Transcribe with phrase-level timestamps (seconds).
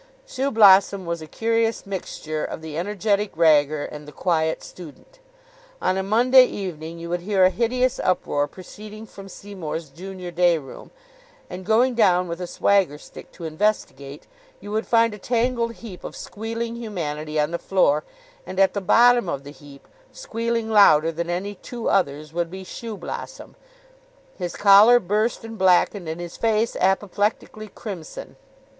[0.27, 5.19] Shoeblossom was a curious mixture of the Energetic Ragger and the Quiet Student.
[5.79, 10.57] On a Monday evening you would hear a hideous uproar proceeding from Seymour's junior day
[10.57, 10.89] room;
[11.51, 14.25] and, going down with a swagger stick to investigate,
[14.59, 18.03] you would find a tangled heap of squealing humanity on the floor,
[18.43, 22.63] and at the bottom of the heap, squealing louder than any two others, would be
[22.65, 23.53] Shoeblossom,
[24.35, 28.35] his collar burst and blackened and his face apoplectically crimson.